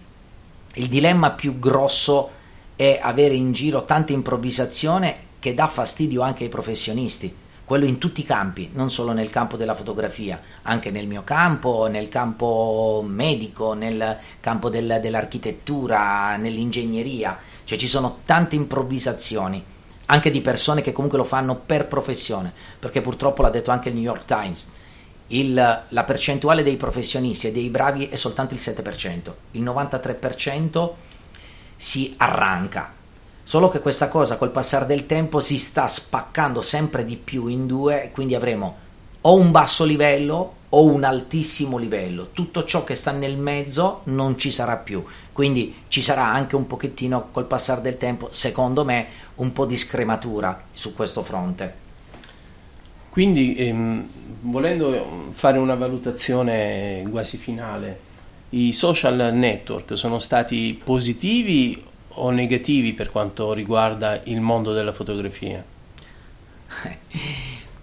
il 0.73 0.87
dilemma 0.87 1.31
più 1.31 1.59
grosso 1.59 2.31
è 2.75 2.99
avere 3.01 3.33
in 3.33 3.51
giro 3.51 3.85
tanta 3.85 4.11
improvvisazione 4.11 5.25
che 5.39 5.53
dà 5.53 5.67
fastidio 5.67 6.21
anche 6.21 6.43
ai 6.43 6.49
professionisti 6.49 7.45
quello 7.67 7.83
in 7.83 7.97
tutti 7.97 8.21
i 8.21 8.23
campi, 8.23 8.69
non 8.75 8.89
solo 8.89 9.11
nel 9.11 9.29
campo 9.29 9.57
della 9.57 9.75
fotografia, 9.75 10.39
anche 10.61 10.89
nel 10.89 11.05
mio 11.05 11.25
campo, 11.25 11.87
nel 11.87 12.07
campo 12.07 13.03
medico, 13.05 13.73
nel 13.73 14.19
campo 14.39 14.69
del, 14.69 14.99
dell'architettura, 15.01 16.37
nell'ingegneria, 16.37 17.37
cioè 17.65 17.77
ci 17.77 17.89
sono 17.89 18.19
tante 18.23 18.55
improvvisazioni 18.55 19.61
anche 20.05 20.31
di 20.31 20.39
persone 20.39 20.81
che 20.81 20.93
comunque 20.93 21.17
lo 21.17 21.25
fanno 21.25 21.57
per 21.57 21.87
professione, 21.87 22.53
perché 22.79 23.01
purtroppo 23.01 23.41
l'ha 23.41 23.49
detto 23.49 23.71
anche 23.71 23.89
il 23.89 23.95
New 23.95 24.03
York 24.03 24.23
Times, 24.23 24.71
il, 25.27 25.53
la 25.89 26.03
percentuale 26.05 26.63
dei 26.63 26.77
professionisti 26.77 27.47
e 27.47 27.51
dei 27.51 27.67
bravi 27.67 28.07
è 28.07 28.15
soltanto 28.15 28.53
il 28.53 28.61
7%, 28.61 29.33
il 29.51 29.61
93% 29.61 30.89
si 31.75 32.13
arranca. 32.15 32.93
Solo 33.47 33.69
che 33.69 33.79
questa 33.79 34.09
cosa 34.09 34.35
col 34.35 34.51
passare 34.51 34.85
del 34.85 35.05
tempo 35.05 35.39
si 35.39 35.57
sta 35.57 35.87
spaccando 35.87 36.59
sempre 36.59 37.05
di 37.05 37.15
più 37.15 37.47
in 37.47 37.65
due, 37.65 38.09
quindi 38.11 38.35
avremo 38.35 38.75
o 39.21 39.35
un 39.35 39.51
basso 39.51 39.85
livello 39.85 40.55
o 40.67 40.83
un 40.83 41.05
altissimo 41.05 41.77
livello. 41.77 42.31
Tutto 42.33 42.65
ciò 42.65 42.83
che 42.83 42.95
sta 42.95 43.11
nel 43.11 43.37
mezzo 43.37 44.01
non 44.07 44.37
ci 44.37 44.51
sarà 44.51 44.75
più. 44.75 45.01
Quindi 45.31 45.83
ci 45.87 46.01
sarà 46.01 46.25
anche 46.25 46.57
un 46.57 46.67
pochettino 46.67 47.29
col 47.31 47.45
passare 47.45 47.79
del 47.79 47.95
tempo, 47.95 48.27
secondo 48.31 48.83
me, 48.83 49.07
un 49.35 49.53
po' 49.53 49.65
di 49.65 49.77
scrematura 49.77 50.63
su 50.73 50.93
questo 50.93 51.23
fronte. 51.23 51.73
Quindi, 53.09 53.55
ehm, 53.55 54.09
volendo 54.41 55.29
fare 55.31 55.57
una 55.57 55.75
valutazione 55.75 57.01
quasi 57.09 57.37
finale, 57.37 57.99
i 58.49 58.73
social 58.73 59.33
network 59.33 59.97
sono 59.97 60.19
stati 60.19 60.77
positivi 60.83 61.86
o 62.17 62.29
negativi 62.29 62.93
per 62.93 63.11
quanto 63.11 63.53
riguarda 63.53 64.21
il 64.25 64.41
mondo 64.41 64.73
della 64.73 64.93
fotografia? 64.93 65.63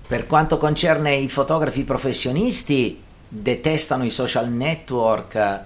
Per 0.06 0.26
quanto 0.26 0.58
concerne 0.58 1.16
i 1.16 1.30
fotografi 1.30 1.82
professionisti, 1.82 3.02
detestano 3.26 4.04
i 4.04 4.10
social 4.10 4.50
network 4.50 5.60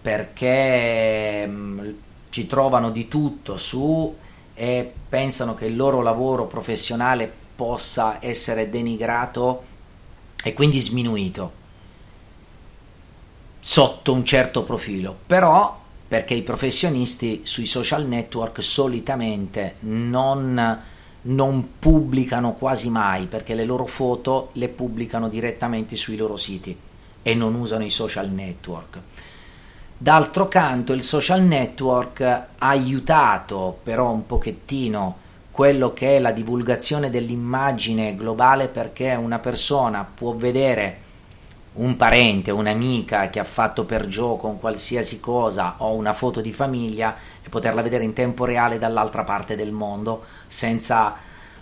perché 0.00 1.46
mm, 1.46 1.90
ci 2.30 2.46
trovano 2.46 2.90
di 2.90 3.06
tutto 3.06 3.58
su 3.58 4.16
e 4.54 4.92
pensano 5.08 5.54
che 5.54 5.66
il 5.66 5.76
loro 5.76 6.00
lavoro 6.00 6.46
professionale 6.46 7.30
possa 7.54 8.16
essere 8.20 8.70
denigrato 8.70 9.64
e 10.42 10.54
quindi 10.54 10.80
sminuito 10.80 11.52
sotto 13.60 14.12
un 14.12 14.24
certo 14.24 14.64
profilo. 14.64 15.16
Però 15.26 15.81
perché 16.12 16.34
i 16.34 16.42
professionisti 16.42 17.40
sui 17.44 17.64
social 17.64 18.06
network 18.06 18.62
solitamente 18.62 19.76
non 19.78 20.78
non 21.22 21.78
pubblicano 21.78 22.52
quasi 22.52 22.90
mai 22.90 23.24
perché 23.24 23.54
le 23.54 23.64
loro 23.64 23.86
foto 23.86 24.50
le 24.52 24.68
pubblicano 24.68 25.30
direttamente 25.30 25.96
sui 25.96 26.18
loro 26.18 26.36
siti 26.36 26.76
e 27.22 27.34
non 27.34 27.54
usano 27.54 27.84
i 27.84 27.90
social 27.90 28.28
network. 28.28 28.98
D'altro 29.96 30.48
canto 30.48 30.92
il 30.92 31.02
social 31.02 31.40
network 31.44 32.20
ha 32.20 32.48
aiutato 32.58 33.78
però 33.82 34.10
un 34.10 34.26
pochettino 34.26 35.16
quello 35.50 35.94
che 35.94 36.16
è 36.16 36.18
la 36.18 36.32
divulgazione 36.32 37.08
dell'immagine 37.08 38.14
globale 38.14 38.68
perché 38.68 39.14
una 39.14 39.38
persona 39.38 40.04
può 40.04 40.34
vedere 40.34 40.98
un 41.74 41.96
parente, 41.96 42.50
un'amica 42.50 43.30
che 43.30 43.38
ha 43.38 43.44
fatto 43.44 43.84
per 43.84 44.06
gioco 44.06 44.46
un 44.46 44.60
qualsiasi 44.60 45.20
cosa 45.20 45.76
o 45.78 45.94
una 45.94 46.12
foto 46.12 46.40
di 46.40 46.52
famiglia 46.52 47.16
e 47.42 47.48
poterla 47.48 47.80
vedere 47.80 48.04
in 48.04 48.12
tempo 48.12 48.44
reale 48.44 48.78
dall'altra 48.78 49.24
parte 49.24 49.56
del 49.56 49.72
mondo 49.72 50.24
senza 50.46 51.16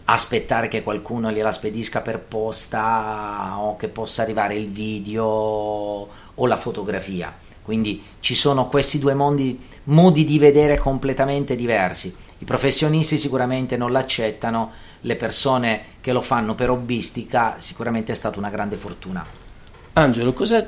aspettare 0.05 0.67
che 0.67 0.83
qualcuno 0.83 1.31
gliela 1.31 1.53
spedisca 1.53 2.01
per 2.01 2.19
posta 2.19 3.55
o 3.59 3.77
che 3.77 3.89
possa 3.89 4.23
arrivare 4.23 4.57
il 4.57 4.69
video 4.69 5.25
o 5.27 6.47
la 6.47 6.57
fotografia. 6.57 7.33
Quindi 7.63 8.03
ci 8.19 8.35
sono 8.35 8.67
questi 8.67 8.99
due 8.99 9.15
mondi, 9.15 9.61
modi 9.85 10.25
di 10.25 10.41
vedere 10.41 10.77
completamente 10.77 11.55
diversi. 11.55 12.13
I 12.39 12.45
professionisti 12.45 13.17
sicuramente 13.17 13.77
non 13.77 13.93
l'accettano, 13.93 14.73
le 15.03 15.15
persone 15.15 15.85
che 16.01 16.13
lo 16.13 16.23
fanno 16.23 16.57
per 16.57 16.71
hobbistica 16.71 17.57
sicuramente 17.59 18.11
è 18.11 18.17
stata 18.17 18.39
una 18.39 18.51
grande 18.51 18.77
fortuna. 18.77 19.50
Angelo, 19.93 20.33
cosa 20.33 20.65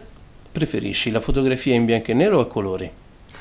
preferisci, 0.50 1.12
la 1.12 1.20
fotografia 1.20 1.74
in 1.74 1.84
bianco 1.84 2.10
e 2.10 2.14
nero 2.14 2.38
o 2.38 2.40
a 2.40 2.46
colori? 2.48 2.90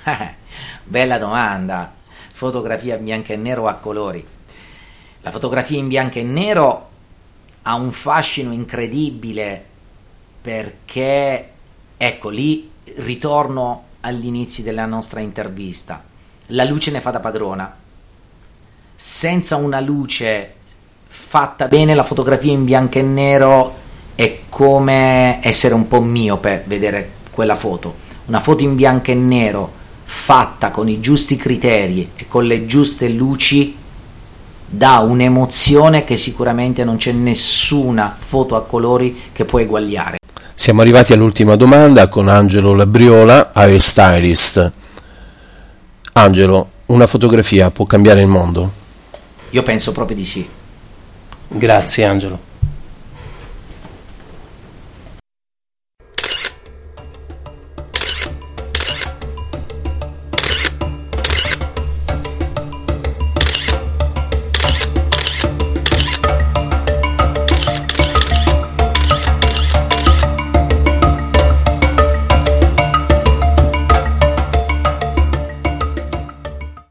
Bella 0.84 1.18
domanda. 1.18 1.92
Fotografia 2.34 2.98
in 2.98 3.04
bianco 3.04 3.32
e 3.32 3.36
nero 3.36 3.64
o 3.64 3.68
a 3.68 3.74
colori? 3.74 4.24
La 5.22 5.32
fotografia 5.32 5.80
in 5.80 5.88
bianco 5.88 6.20
e 6.20 6.24
nero 6.24 6.90
ha 7.64 7.74
un 7.74 7.92
fascino 7.92 8.52
incredibile 8.52 9.66
perché, 10.40 11.50
ecco 11.98 12.30
lì 12.30 12.70
ritorno 12.98 13.86
all'inizio 14.02 14.64
della 14.64 14.86
nostra 14.86 15.20
intervista. 15.20 16.04
La 16.48 16.64
luce 16.64 16.92
ne 16.92 17.02
fa 17.02 17.10
da 17.10 17.20
padrona. 17.20 17.76
Senza 18.96 19.56
una 19.56 19.80
luce 19.80 20.54
fatta 21.08 21.68
bene, 21.68 21.96
la 21.96 22.04
fotografia 22.04 22.52
in 22.52 22.66
bianco 22.66 23.00
e 23.00 23.02
nero 23.02 23.81
è 24.16 24.40
come 24.50 25.40
essere 25.42 25.74
un 25.74 25.88
po' 25.88 26.02
miope 26.02 26.64
vedere 26.66 27.12
quella 27.32 27.56
foto. 27.56 27.96
Una 28.26 28.40
foto 28.40 28.64
in 28.64 28.76
bianco 28.76 29.12
e 29.12 29.16
nero 29.16 29.72
fatta 30.04 30.70
con 30.70 30.90
i 30.90 31.00
giusti 31.00 31.38
criteri 31.38 32.12
e 32.16 32.28
con 32.28 32.46
le 32.46 32.66
giuste 32.66 33.08
luci 33.10 33.76
dà 34.74 35.00
un'emozione 35.00 36.04
che 36.04 36.16
sicuramente 36.16 36.84
non 36.84 36.98
c'è 36.98 37.12
nessuna 37.12 38.16
foto 38.18 38.56
a 38.56 38.64
colori 38.64 39.20
che 39.34 39.46
può 39.46 39.60
eguagliare. 39.60 40.18
Siamo 40.54 40.82
arrivati 40.82 41.12
all'ultima 41.12 41.56
domanda 41.56 42.08
con 42.08 42.28
Angelo 42.30 42.74
Labriola, 42.74 43.52
hairstylist. 43.54 44.72
Angelo, 46.14 46.70
una 46.88 47.08
fotografia 47.08 47.72
può 47.72 47.86
cambiare 47.86 48.22
il 48.22 48.28
mondo? 48.28 48.72
Io 49.50 49.64
penso 49.64 49.92
proprio 49.92 50.16
di 50.16 50.26
sì. 50.26 50.48
Grazie 51.48 52.06
Angelo. 52.06 52.51